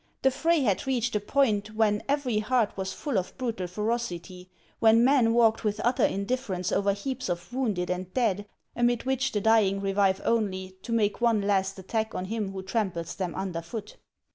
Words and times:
The 0.23 0.31
fray 0.31 0.61
had 0.61 0.87
reached 0.87 1.15
a 1.15 1.19
point 1.19 1.75
when 1.75 2.01
every 2.09 2.39
heart 2.39 2.75
was 2.75 2.91
full 2.91 3.19
of 3.19 3.37
brutal 3.37 3.67
ferocity, 3.67 4.49
when 4.79 5.05
men 5.05 5.31
walked 5.31 5.63
with 5.63 5.79
utter 5.83 6.03
indifference 6.03 6.71
over 6.71 6.91
heaps 6.93 7.29
of 7.29 7.53
wounded 7.53 7.91
and 7.91 8.11
dead, 8.11 8.47
amid 8.75 9.03
which 9.03 9.31
the 9.31 9.41
dying 9.41 9.79
revive 9.79 10.19
only 10.25 10.75
to 10.81 10.91
make 10.91 11.21
one 11.21 11.41
last 11.43 11.77
attack 11.77 12.15
on 12.15 12.25
him 12.25 12.51
who 12.51 12.63
tramples 12.63 13.13
them 13.13 13.35
under 13.35 13.61
foot. 13.61 13.97